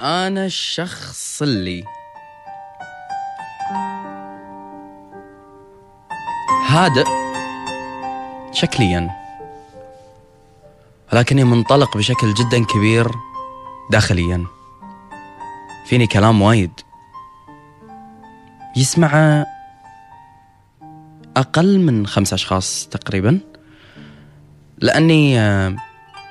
أنا 0.00 0.44
الشخص 0.46 1.42
اللي 1.42 1.84
هادئ 6.66 7.04
شكليا 8.52 9.10
ولكني 11.12 11.44
منطلق 11.44 11.96
بشكل 11.96 12.34
جدا 12.34 12.64
كبير 12.64 13.10
داخليا. 13.90 14.46
فيني 15.86 16.06
كلام 16.06 16.42
وايد. 16.42 16.72
يسمع 18.76 19.44
أقل 21.36 21.78
من 21.78 22.06
خمس 22.06 22.32
أشخاص 22.32 22.88
تقريبا. 22.90 23.40
لأني 24.78 25.40
آه، 25.40 25.76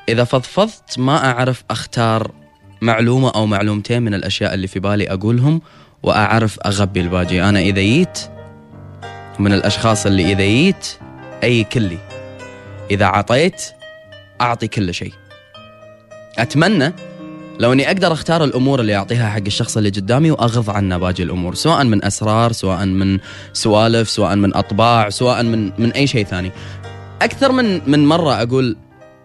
إذا 0.10 0.24
فضفضت 0.24 1.00
ما 1.00 1.32
أعرف 1.32 1.64
أختار 1.70 2.37
معلومة 2.82 3.30
أو 3.30 3.46
معلومتين 3.46 4.04
من 4.04 4.14
الأشياء 4.14 4.54
اللي 4.54 4.68
في 4.68 4.80
بالي 4.80 5.10
أقولهم 5.14 5.62
وأعرف 6.04 6.60
أغبي 6.66 7.02
الباجي. 7.02 7.44
أنا 7.44 7.60
إذا 7.60 7.82
جيت 7.82 8.20
من 9.40 9.54
الأشخاص 9.54 10.06
اللي 10.06 10.32
إذا 10.32 10.44
جيت 10.44 10.88
أي 11.44 11.64
كلي. 11.64 11.98
إذا 12.92 13.06
عطيت 13.06 13.62
أعطي 14.42 14.68
كل 14.68 14.94
شيء. 14.94 15.14
أتمنى 16.38 16.94
لو 17.60 17.74
إني 17.74 17.88
أقدر 17.88 18.14
أختار 18.14 18.44
الأمور 18.44 18.80
اللي 18.80 18.96
أعطيها 18.96 19.30
حق 19.30 19.42
الشخص 19.46 19.78
اللي 19.78 19.90
قدامي 19.90 20.32
وأغض 20.32 20.70
عنه 20.70 20.98
باقي 20.98 21.24
الأمور 21.24 21.56
سواء 21.56 21.84
من 21.84 22.06
أسرار 22.06 22.52
سواء 22.52 22.86
من 22.86 23.20
سوالف 23.54 24.10
سواء 24.10 24.36
من 24.36 24.56
أطباع 24.56 25.10
سواء 25.10 25.44
من 25.44 25.72
من 25.78 25.92
أي 25.92 26.08
شيء 26.08 26.26
ثاني. 26.26 26.52
أكثر 27.22 27.52
من 27.52 27.82
من 27.92 28.06
مرة 28.06 28.42
أقول 28.42 28.78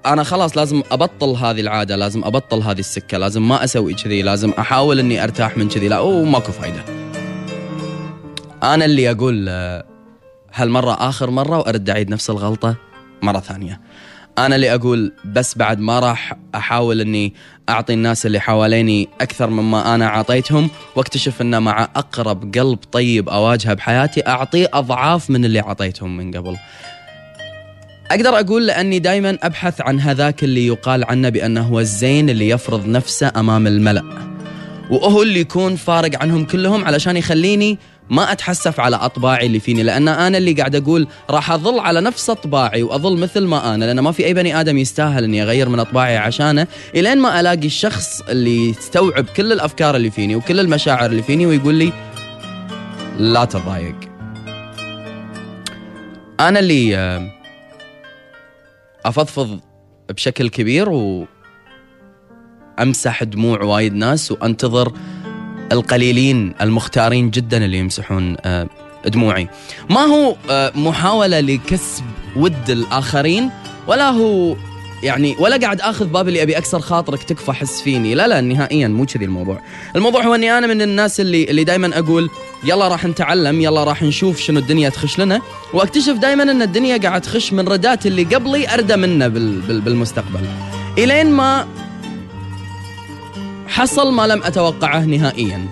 أنا 0.07 0.23
خلاص 0.23 0.57
لازم 0.57 0.83
أبطل 0.91 1.29
هذه 1.29 1.61
العادة 1.61 1.97
لازم 1.97 2.25
أبطل 2.25 2.63
هذه 2.63 2.79
السكة 2.79 3.19
لازم 3.19 3.49
ما 3.49 3.65
أسوي 3.65 3.95
كذي 3.95 4.23
لازم 4.23 4.51
أحاول 4.59 4.99
إني 4.99 5.25
أرتاح 5.25 5.57
من 5.57 5.69
كذي 5.69 5.89
لا 5.89 5.99
وماكو 6.01 6.53
فايدة. 6.53 6.85
أنا 8.63 8.85
اللي 8.85 9.11
أقول 9.11 9.47
آه، 9.49 9.85
هالمرة 10.55 10.93
آخر 11.09 11.31
مرة 11.31 11.59
وأرد 11.59 11.91
أعيد 11.91 12.11
نفس 12.11 12.31
الغلطة 12.31 12.75
مرة 13.23 13.41
ثانية. 13.41 13.81
أنا 14.39 14.57
اللي 14.57 14.75
أقول 14.75 15.13
بس 15.25 15.59
بعد 15.59 15.81
ما 15.81 16.01
راح 16.01 16.37
أحاول 16.55 17.01
إني 17.01 17.35
أعطي 17.69 17.93
الناس 17.93 18.27
اللي 18.27 18.41
حواليني 18.41 19.09
أكثر 19.21 19.51
مما 19.51 19.95
أنا 19.95 20.07
أعطيتهم 20.07 20.71
وأكتشف 20.97 21.43
إن 21.43 21.63
مع 21.63 21.89
أقرب 21.97 22.55
قلب 22.55 22.79
طيب 22.93 23.29
أواجهه 23.29 23.75
بحياتي 23.75 24.27
أعطيه 24.27 24.69
أضعاف 24.73 25.31
من 25.31 25.45
اللي 25.45 25.61
أعطيتهم 25.61 26.17
من 26.17 26.37
قبل. 26.37 26.57
أقدر 28.13 28.41
أقول 28.41 28.67
لأني 28.67 28.99
دائما 28.99 29.39
أبحث 29.43 29.81
عن 29.81 30.01
هذاك 30.01 30.45
اللي 30.45 30.67
يقال 30.67 31.05
عنه 31.05 31.29
بأنه 31.29 31.61
هو 31.61 31.81
الزين 31.81 32.31
اللي 32.31 32.49
يفرض 32.49 32.87
نفسه 32.87 33.33
أمام 33.37 33.67
الملأ. 33.67 34.03
وهو 34.91 35.23
اللي 35.23 35.41
يكون 35.41 35.77
فارق 35.77 36.23
عنهم 36.23 36.45
كلهم 36.45 36.85
علشان 36.85 37.17
يخليني 37.17 37.79
ما 38.11 38.33
أتحسف 38.33 38.81
على 38.81 38.97
أطباعي 38.97 39.47
اللي 39.47 39.61
فيني 39.61 39.83
لأن 39.83 40.09
أنا 40.09 40.39
اللي 40.39 40.53
قاعد 40.53 40.77
أقول 40.77 41.07
راح 41.31 41.51
أظل 41.51 41.79
على 41.79 42.01
نفس 42.01 42.31
أطباعي 42.31 42.83
وأظل 42.83 43.19
مثل 43.19 43.47
ما 43.47 43.75
أنا 43.75 43.85
لأن 43.85 44.01
ما 44.01 44.13
في 44.13 44.27
أي 44.27 44.35
بني 44.35 44.61
آدم 44.61 44.79
يستاهل 44.79 45.25
إني 45.25 45.43
أغير 45.43 45.69
من 45.69 45.79
أطباعي 45.79 46.17
عشانه 46.17 46.67
إلين 46.95 47.19
ما 47.19 47.41
ألاقي 47.41 47.67
الشخص 47.67 48.21
اللي 48.21 48.71
يستوعب 48.71 49.25
كل 49.37 49.53
الأفكار 49.53 49.97
اللي 49.97 50.11
فيني 50.11 50.37
وكل 50.37 50.61
المشاعر 50.61 51.11
اللي 51.11 51.23
فيني 51.23 51.47
ويقول 51.47 51.75
لي 51.75 51.93
لا 53.19 53.45
تضايق. 53.45 53.97
أنا 56.41 56.59
اللي 56.59 56.97
آه، 56.97 57.42
أفضفض 59.05 59.61
بشكل 60.11 60.49
كبير 60.49 60.89
و 60.89 61.27
امسح 62.79 63.23
دموع 63.25 63.63
وايد 63.63 63.95
ناس 63.95 64.33
وأنتظر 64.33 64.93
القليلين 65.73 66.55
المختارين 66.61 67.31
جدا 67.31 67.65
اللي 67.65 67.79
يمسحون 67.79 68.37
آه، 68.41 68.69
دموعي. 69.07 69.49
ما 69.91 70.01
هو 70.01 70.37
آه، 70.51 70.73
محاولة 70.75 71.41
لكسب 71.41 72.05
ود 72.37 72.71
الآخرين 72.71 73.51
ولا 73.87 74.11
هو 74.11 74.57
يعني 75.03 75.37
ولا 75.39 75.57
قاعد 75.57 75.81
آخذ 75.81 76.07
باب 76.07 76.29
اللي 76.29 76.43
أبي 76.43 76.59
أكسر 76.59 76.81
خاطرك 76.81 77.23
تكفى 77.23 77.53
حس 77.53 77.83
فيني. 77.83 78.15
لا 78.15 78.29
لا 78.29 78.41
نهائيا 78.41 78.89
مو 78.89 79.07
كذي 79.07 79.25
الموضوع. 79.25 79.61
الموضوع 79.97 80.23
هو 80.23 80.35
أني 80.35 80.59
أنا 80.59 80.67
من 80.67 80.83
الناس 80.83 81.21
اللي 81.21 81.45
اللي 81.45 81.65
دائما 81.65 81.99
أقول 81.99 82.31
يلا 82.65 82.89
راح 82.89 83.05
نتعلم 83.05 83.61
يلا 83.61 83.85
راح 83.85 84.03
نشوف 84.03 84.41
شنو 84.41 84.59
الدنيا 84.59 84.89
تخش 84.89 85.19
لنا. 85.19 85.41
وأكتشف 85.73 86.13
دائما 86.13 86.43
أن 86.43 86.63
الدنيا 86.63 86.97
قاعد 86.97 87.21
تخش 87.21 87.53
من 87.53 87.69
ردات 87.69 88.07
اللي 88.07 88.23
قبلي 88.25 88.75
أردى 88.75 88.97
منه 88.97 89.29
بال 89.29 89.61
بال 89.61 89.81
بالمستقبل. 89.81 90.41
إلين 90.99 91.31
ما 91.31 91.67
حصل 93.67 94.13
ما 94.13 94.27
لم 94.27 94.43
أتوقعه 94.43 95.05
نهائيا. 95.05 95.67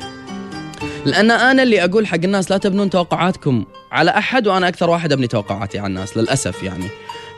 لأن 1.05 1.31
أنا 1.31 1.63
اللي 1.63 1.85
أقول 1.85 2.07
حق 2.07 2.15
الناس 2.25 2.51
لا 2.51 2.57
تبنون 2.57 2.91
توقعاتكم 2.91 3.65
على 3.93 4.11
أحد 4.11 4.47
وأنا 4.47 4.69
أكثر 4.69 4.91
واحد 4.91 5.13
أبني 5.13 5.27
توقعاتي 5.27 5.79
على 5.79 5.87
الناس 5.87 6.17
للأسف 6.17 6.63
يعني. 6.63 6.89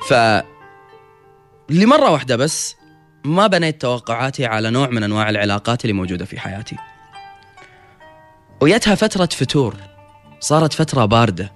ف 0.08 0.14
لمرة 1.70 2.10
واحدة 2.10 2.36
بس 2.36 2.76
ما 3.24 3.46
بنيت 3.46 3.80
توقعاتي 3.80 4.46
على 4.46 4.70
نوع 4.70 4.88
من 4.88 5.02
أنواع 5.02 5.30
العلاقات 5.30 5.84
اللي 5.84 5.92
موجودة 5.92 6.24
في 6.24 6.40
حياتي. 6.40 6.76
ويتها 8.60 8.94
فترة 8.94 9.26
فتور 9.32 9.74
صارت 10.40 10.72
فترة 10.72 11.04
باردة. 11.04 11.52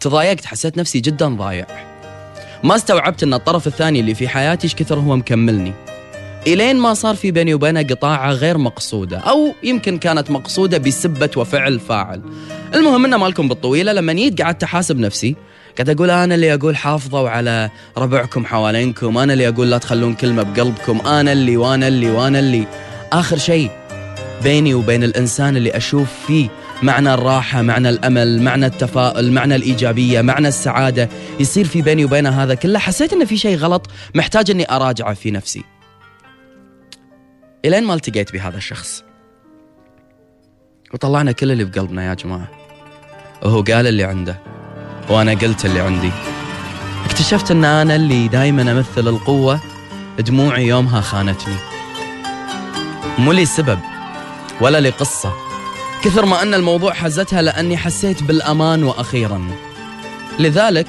تضايقت 0.00 0.44
حسيت 0.44 0.78
نفسي 0.78 1.00
جدا 1.00 1.28
ضايع. 1.28 1.66
ما 2.64 2.76
استوعبت 2.76 3.22
إن 3.22 3.34
الطرف 3.34 3.66
الثاني 3.66 4.00
اللي 4.00 4.14
في 4.14 4.28
حياتي 4.28 4.64
إيش 4.64 4.74
كثر 4.74 4.98
هو 4.98 5.16
مكملني. 5.16 5.72
إلين 6.46 6.76
ما 6.76 6.94
صار 6.94 7.14
في 7.14 7.30
بيني 7.30 7.54
وبينه 7.54 7.82
قطاعة 7.82 8.32
غير 8.32 8.58
مقصودة 8.58 9.18
أو 9.18 9.54
يمكن 9.62 9.98
كانت 9.98 10.30
مقصودة 10.30 10.78
بسبة 10.78 11.30
وفعل 11.36 11.80
فاعل. 11.80 12.22
المهم 12.74 13.04
إنه 13.04 13.16
مالكم 13.16 13.48
بالطويلة 13.48 13.92
لما 13.92 14.12
جيت 14.12 14.42
قعدت 14.42 14.62
أحاسب 14.62 14.98
نفسي. 14.98 15.36
قاعد 15.78 15.90
أقول 15.90 16.10
أنا 16.10 16.34
اللي 16.34 16.54
أقول 16.54 16.76
حافظوا 16.76 17.28
على 17.28 17.70
ربعكم 17.98 18.46
حوالينكم 18.46 19.18
أنا 19.18 19.32
اللي 19.32 19.48
أقول 19.48 19.70
لا 19.70 19.78
تخلون 19.78 20.14
كلمة 20.14 20.42
بقلبكم 20.42 21.06
أنا 21.06 21.32
اللي 21.32 21.56
وأنا 21.56 21.88
اللي 21.88 22.10
وأنا 22.10 22.38
اللي. 22.38 22.66
آخر 23.12 23.38
شيء 23.38 23.70
بيني 24.42 24.74
وبين 24.74 25.04
الإنسان 25.04 25.56
اللي 25.56 25.76
أشوف 25.76 26.08
فيه 26.26 26.48
معنى 26.82 27.14
الراحة 27.14 27.62
معنى 27.62 27.88
الأمل 27.88 28.42
معنى 28.42 28.66
التفاؤل 28.66 29.32
معنى 29.32 29.56
الإيجابية 29.56 30.20
معنى 30.20 30.48
السعادة 30.48 31.08
يصير 31.40 31.64
في 31.64 31.82
بيني 31.82 32.04
وبينه 32.04 32.42
هذا 32.42 32.54
كله 32.54 32.78
حسيت 32.78 33.12
أن 33.12 33.24
في 33.24 33.36
شيء 33.36 33.56
غلط 33.56 33.90
محتاج 34.14 34.50
أني 34.50 34.70
أراجعه 34.70 35.14
في 35.14 35.30
نفسي. 35.30 35.64
إلين 37.64 37.84
ما 37.84 37.94
التقيت 37.94 38.32
بهذا 38.32 38.56
الشخص. 38.56 39.04
وطلعنا 40.94 41.32
كل 41.32 41.52
اللي 41.52 41.64
بقلبنا 41.64 42.08
يا 42.08 42.14
جماعة. 42.14 42.48
وهو 43.42 43.62
قال 43.62 43.86
اللي 43.86 44.04
عنده. 44.04 44.57
وأنا 45.10 45.32
قلت 45.32 45.64
اللي 45.64 45.80
عندي. 45.80 46.10
اكتشفت 47.04 47.50
أن 47.50 47.64
أنا 47.64 47.96
اللي 47.96 48.28
دائما 48.28 48.62
أمثل 48.62 49.08
القوة 49.08 49.60
دموعي 50.18 50.66
يومها 50.66 51.00
خانتني. 51.00 51.54
مو 53.18 53.32
لي 53.32 53.46
سبب 53.46 53.78
ولا 54.60 54.80
لي 54.80 54.90
قصه 54.90 55.32
كثر 56.02 56.26
ما 56.26 56.42
أن 56.42 56.54
الموضوع 56.54 56.92
حزتها 56.92 57.42
لأني 57.42 57.76
حسيت 57.76 58.22
بالأمان 58.22 58.84
وأخيرا. 58.84 59.50
لذلك 60.38 60.88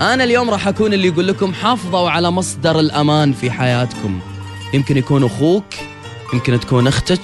أنا 0.00 0.24
اليوم 0.24 0.50
راح 0.50 0.68
أكون 0.68 0.92
اللي 0.92 1.08
يقول 1.08 1.28
لكم 1.28 1.54
حافظوا 1.54 2.10
على 2.10 2.30
مصدر 2.30 2.80
الأمان 2.80 3.32
في 3.32 3.50
حياتكم. 3.50 4.20
يمكن 4.74 4.96
يكون 4.96 5.24
أخوك 5.24 5.74
يمكن 6.32 6.60
تكون 6.60 6.86
أختك 6.86 7.22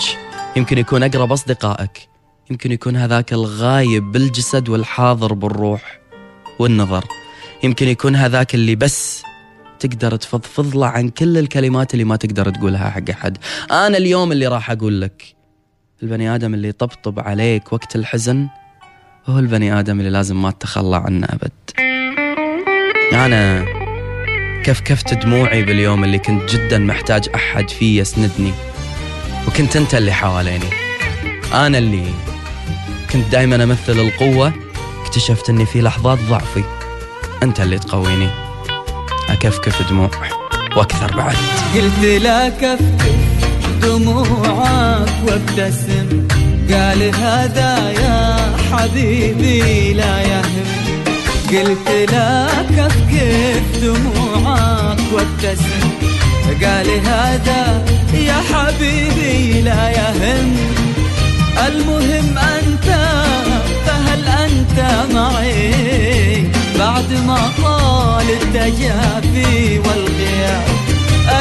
يمكن 0.57 0.79
يكون 0.79 1.03
أقرب 1.03 1.33
أصدقائك. 1.33 2.09
يمكن 2.51 2.73
يكون 2.73 2.97
هذاك 2.97 3.33
الغايب 3.33 4.13
بالجسد 4.13 4.69
والحاضر 4.69 5.33
بالروح 5.33 6.01
والنظر. 6.59 7.05
يمكن 7.63 7.89
يكون 7.89 8.17
هذاك 8.17 8.55
اللي 8.55 8.75
بس 8.75 9.23
تقدر 9.81 10.17
تفضفض 10.17 10.77
له 10.77 10.87
عن 10.87 11.09
كل 11.09 11.39
الكلمات 11.39 11.95
اللي 11.95 12.05
ما 12.05 12.17
تقدر 12.17 12.51
تقولها 12.51 12.91
حق 12.91 13.11
أحد. 13.11 13.39
أنا 13.71 13.99
اليوم 13.99 14.33
اللي 14.33 14.47
راح 14.47 14.71
أقول 14.71 15.01
لك 15.01 15.35
البني 16.03 16.35
آدم 16.35 16.55
اللي 16.55 16.73
طبطب 16.73 17.21
عليك 17.21 17.73
وقت 17.73 17.97
الحزن 17.97 18.49
هو 19.27 19.39
البني 19.39 19.79
آدم 19.81 19.99
اللي 19.99 20.11
لازم 20.11 20.43
ما 20.43 20.51
تتخلى 20.51 20.97
عنه 20.97 21.27
أبد. 21.27 21.53
أنا 23.13 23.65
كفكفت 24.65 25.15
دموعي 25.15 25.63
باليوم 25.63 26.05
اللي 26.05 26.19
كنت 26.19 26.55
جدا 26.55 26.79
محتاج 26.79 27.29
أحد 27.35 27.71
فيه 27.71 28.01
يسندني 28.01 28.53
وكنت 29.49 29.77
أنت 29.77 29.95
اللي 29.95 30.13
حواليني. 30.13 30.71
أنا 31.53 31.79
اللي 31.79 32.05
كنت 33.13 33.29
دايما 33.33 33.65
أمثل 33.65 34.01
القوة 34.01 34.53
اكتشفت 35.05 35.51
أني 35.51 35.67
في 35.67 35.81
لحظات 35.81 36.19
ضعفي. 36.19 36.65
أنت 37.43 37.61
اللي 37.61 37.79
تقويني. 37.79 38.29
أكفكف 39.29 39.91
دموع 39.91 40.11
وأكثر 40.77 41.17
بعد. 41.17 41.37
قلت 41.75 42.23
لا 42.23 42.49
كفكف 42.49 43.19
دموعك 43.83 45.09
وابتسم. 45.27 46.29
قال 46.71 47.15
هذا 47.15 47.91
يا 47.91 48.47
حبيبي 48.73 49.93
لا 49.93 50.21
يهم. 50.23 50.67
قلت 51.51 52.13
لا 52.13 52.47
كفكف 52.63 53.63
دموعك 53.83 54.99
وابتسم. 55.13 55.89
قال 56.65 57.07
هذا 57.07 57.85
يا 58.15 58.43
حبيبي 58.53 59.61
لا 59.61 59.91
يهم. 59.91 60.57
المهم 61.67 62.39
أنت 62.39 62.89
فهل 63.87 64.25
أنت 64.29 64.79
معي؟ 65.15 66.45
بعد 66.79 67.13
ما 67.27 67.39
طال 67.63 68.27
التجافي 68.31 69.79
والغياب 69.79 70.69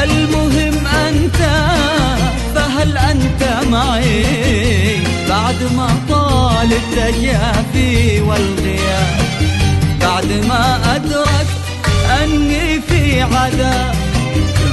المهم 0.02 0.86
أنت 0.86 1.40
فهل 2.54 2.96
أنت 2.98 3.66
معي؟ 3.70 4.24
بعد 5.28 5.62
ما 5.76 5.88
طال 6.08 6.72
التجافي 6.72 8.20
والغياب 8.20 9.18
بعد 10.00 10.32
ما 10.48 10.94
أدركت 10.96 11.58
أني 12.22 12.80
في 12.88 13.22
عذاب 13.22 13.94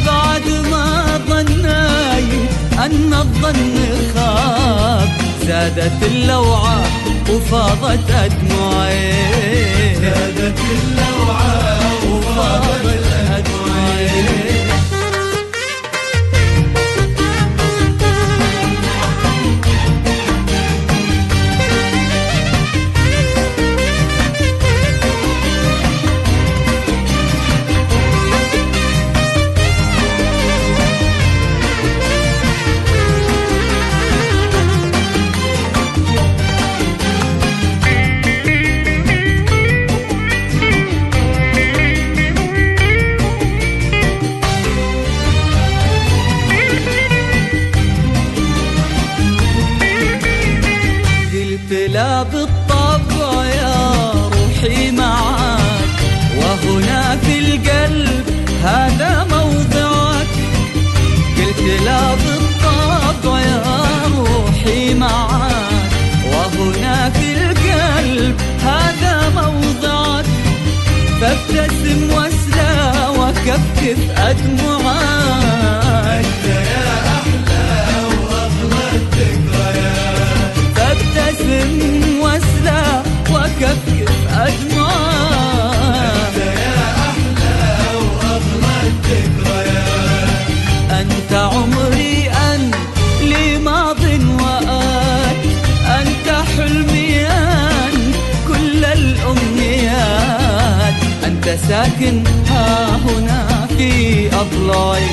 بعد 0.06 0.47
ما 0.71 1.19
ظنيت 1.30 2.50
أن 2.86 3.13
الظن 3.13 3.75
خاب. 4.15 4.85
زادت 5.47 6.03
اللوعة 6.03 6.83
وفاضت 7.30 8.12
أدمعي. 8.12 9.13
زادت 9.95 10.59
اللوعة 10.59 11.80
وفاضت 12.12 13.05
فابتسم 71.66 72.14
واسلى 72.14 72.92
وكفكف 73.20 74.20
أدمعك 74.20 75.85
ساكن 101.70 102.24
ها 102.50 102.96
هنا 102.96 103.68
في 103.78 104.28
أضلاعي 104.36 105.10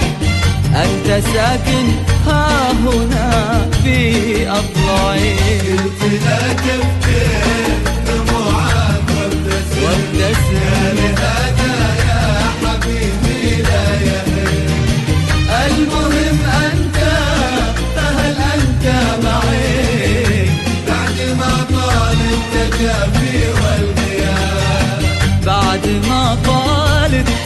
أنت 0.74 1.24
ساكن 1.34 1.86
ها 2.26 2.72
هنا 2.72 3.68
في 3.82 4.48
أضلاعي 4.50 5.32
قلت 5.32 6.12
لا 6.24 6.52
تبكي 6.52 7.22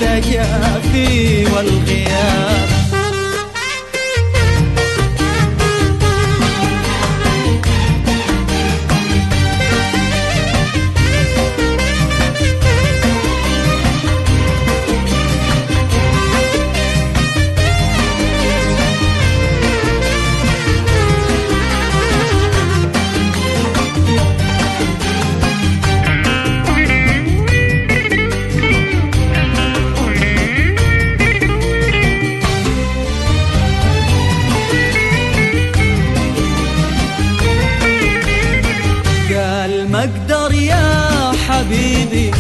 طال 0.00 0.08
التجافي 0.08 1.44
والغياب. 1.44 2.35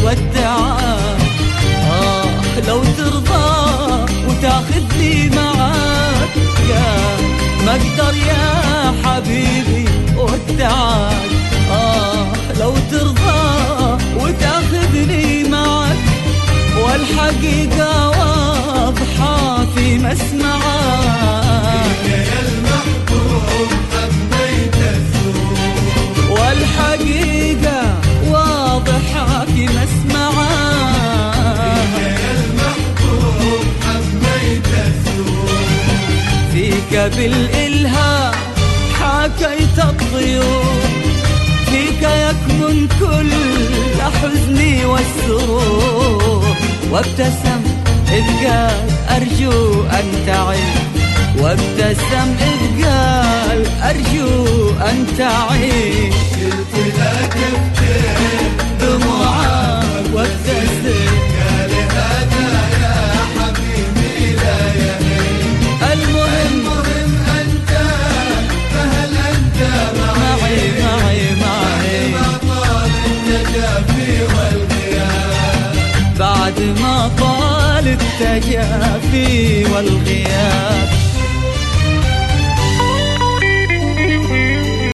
ودعك 0.06 1.20
آه 1.90 2.60
لو 2.68 2.84
ترضى 2.84 4.04
وتاخذني 4.28 5.28
معك 5.28 6.34
قال 6.68 7.20
ما 7.66 7.72
أقدر 7.72 8.14
يا 8.16 8.94
حبيبي 9.04 9.88
ودعك 10.16 11.35
بالإلهام 37.16 38.34
حكيت 39.00 39.78
الطيور 39.78 40.80
فيك 41.66 42.02
يكمن 42.02 42.88
كل 43.00 43.32
حزني 44.22 44.84
والسرور. 44.84 46.56
وابتسم 46.90 47.62
إذ 48.12 48.26
قال 48.46 48.88
أرجو 49.16 49.82
أن 49.82 50.06
تعد 50.26 50.74
وابتسم 51.38 52.28
إذ 52.40 52.84
قال 52.84 53.66
أرجو 53.82 54.70
أن 54.70 55.06
تعيش 55.18 56.14
قلت 56.74 56.94
تبكي 57.32 57.98
دموعك 58.80 60.45
طال 78.18 78.26
التجافي 78.26 79.64
والغياب. 79.64 80.75